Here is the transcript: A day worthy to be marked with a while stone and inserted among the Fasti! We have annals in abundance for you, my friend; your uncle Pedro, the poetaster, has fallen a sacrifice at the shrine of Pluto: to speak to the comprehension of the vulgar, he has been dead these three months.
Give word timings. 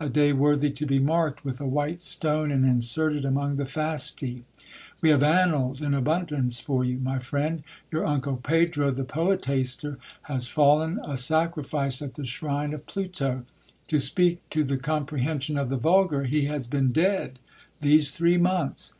A 0.00 0.08
day 0.08 0.32
worthy 0.32 0.70
to 0.70 0.84
be 0.84 0.98
marked 0.98 1.44
with 1.44 1.60
a 1.60 1.64
while 1.64 1.94
stone 2.00 2.50
and 2.50 2.64
inserted 2.66 3.24
among 3.24 3.54
the 3.54 3.64
Fasti! 3.64 4.42
We 5.00 5.10
have 5.10 5.22
annals 5.22 5.80
in 5.80 5.94
abundance 5.94 6.58
for 6.58 6.84
you, 6.84 6.98
my 6.98 7.20
friend; 7.20 7.62
your 7.92 8.04
uncle 8.04 8.36
Pedro, 8.36 8.90
the 8.90 9.04
poetaster, 9.04 9.98
has 10.22 10.48
fallen 10.48 10.98
a 11.04 11.16
sacrifice 11.16 12.02
at 12.02 12.14
the 12.16 12.26
shrine 12.26 12.74
of 12.74 12.86
Pluto: 12.86 13.44
to 13.86 14.00
speak 14.00 14.40
to 14.50 14.64
the 14.64 14.76
comprehension 14.76 15.56
of 15.56 15.68
the 15.68 15.76
vulgar, 15.76 16.24
he 16.24 16.46
has 16.46 16.66
been 16.66 16.90
dead 16.90 17.38
these 17.80 18.10
three 18.10 18.38
months. 18.38 18.94